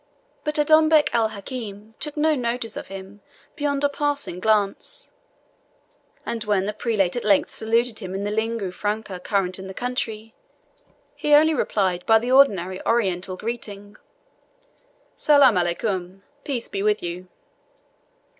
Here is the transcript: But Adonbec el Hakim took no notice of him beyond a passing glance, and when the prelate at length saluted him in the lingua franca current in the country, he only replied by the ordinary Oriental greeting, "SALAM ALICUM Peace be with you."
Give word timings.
But 0.43 0.57
Adonbec 0.57 1.13
el 1.13 1.27
Hakim 1.27 1.93
took 1.99 2.17
no 2.17 2.33
notice 2.33 2.75
of 2.75 2.87
him 2.87 3.21
beyond 3.55 3.83
a 3.83 3.89
passing 3.89 4.39
glance, 4.39 5.11
and 6.25 6.43
when 6.43 6.65
the 6.65 6.73
prelate 6.73 7.15
at 7.15 7.23
length 7.23 7.51
saluted 7.51 7.99
him 7.99 8.15
in 8.15 8.23
the 8.23 8.31
lingua 8.31 8.71
franca 8.71 9.19
current 9.19 9.59
in 9.59 9.67
the 9.67 9.75
country, 9.75 10.33
he 11.15 11.35
only 11.35 11.53
replied 11.53 12.03
by 12.07 12.17
the 12.17 12.31
ordinary 12.31 12.83
Oriental 12.83 13.37
greeting, 13.37 13.95
"SALAM 15.17 15.55
ALICUM 15.55 16.23
Peace 16.43 16.67
be 16.67 16.81
with 16.81 17.03
you." 17.03 17.27